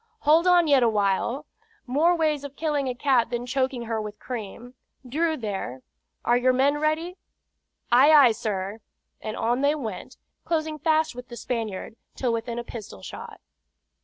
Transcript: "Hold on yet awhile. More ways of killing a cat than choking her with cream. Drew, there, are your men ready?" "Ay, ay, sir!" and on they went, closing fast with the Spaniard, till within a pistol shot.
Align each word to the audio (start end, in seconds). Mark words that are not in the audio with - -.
"Hold 0.21 0.47
on 0.47 0.67
yet 0.67 0.81
awhile. 0.81 1.45
More 1.85 2.15
ways 2.15 2.43
of 2.43 2.55
killing 2.55 2.89
a 2.89 2.95
cat 2.95 3.29
than 3.29 3.45
choking 3.45 3.83
her 3.83 4.01
with 4.01 4.17
cream. 4.17 4.73
Drew, 5.07 5.37
there, 5.37 5.83
are 6.25 6.35
your 6.35 6.53
men 6.53 6.79
ready?" 6.79 7.17
"Ay, 7.91 8.11
ay, 8.11 8.31
sir!" 8.31 8.79
and 9.21 9.37
on 9.37 9.61
they 9.61 9.75
went, 9.75 10.17
closing 10.43 10.79
fast 10.79 11.13
with 11.13 11.27
the 11.27 11.37
Spaniard, 11.37 11.97
till 12.15 12.33
within 12.33 12.57
a 12.57 12.63
pistol 12.63 13.03
shot. 13.03 13.41